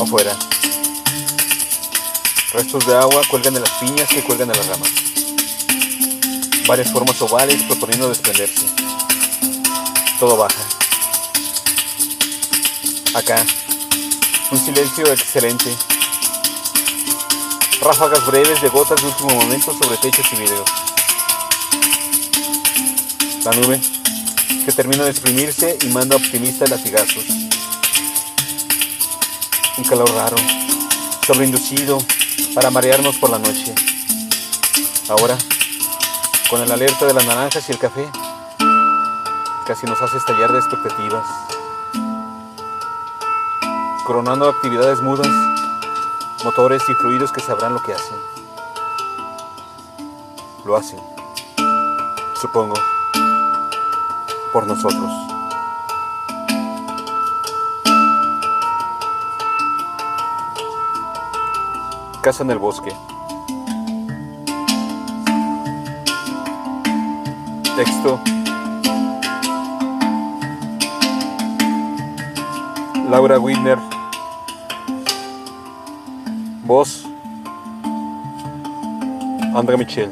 [0.00, 0.36] Afuera.
[2.52, 4.90] Restos de agua cuelgan de las piñas que cuelgan de las ramas.
[6.66, 8.66] Varias formas ovales proponiendo desprenderse.
[10.18, 10.62] Todo baja.
[13.14, 13.44] Acá.
[14.50, 15.76] Un silencio excelente.
[17.80, 20.70] Ráfagas breves de gotas de último momento sobre techos y vidrios.
[23.44, 23.80] La nube,
[24.64, 27.43] que termina de exprimirse y manda optimista latigazos.
[29.76, 30.36] Un calor raro,
[31.26, 31.98] sobreinducido,
[32.54, 33.74] para marearnos por la noche.
[35.08, 35.36] Ahora,
[36.48, 38.08] con el alerta de las naranjas y el café,
[39.66, 41.26] casi nos hace estallar de expectativas.
[44.06, 45.26] Coronando actividades mudas,
[46.44, 48.16] motores y fluidos que sabrán lo que hacen.
[50.64, 51.00] Lo hacen,
[52.40, 52.74] supongo
[54.52, 55.10] por nosotros.
[62.24, 62.90] Casa en el bosque.
[67.76, 68.18] Texto.
[73.10, 73.76] Laura Widner.
[76.64, 77.04] Voz.
[79.54, 80.10] André Michel.